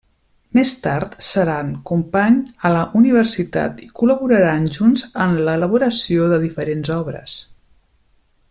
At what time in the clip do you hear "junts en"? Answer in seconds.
4.79-5.39